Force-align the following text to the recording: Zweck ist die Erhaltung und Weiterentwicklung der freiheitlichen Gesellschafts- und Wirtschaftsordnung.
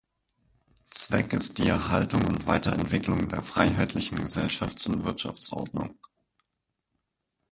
Zweck 0.89 1.31
ist 1.31 1.59
die 1.59 1.67
Erhaltung 1.67 2.25
und 2.25 2.47
Weiterentwicklung 2.47 3.27
der 3.27 3.43
freiheitlichen 3.43 4.17
Gesellschafts- 4.17 4.87
und 4.89 5.03
Wirtschaftsordnung. 5.05 5.95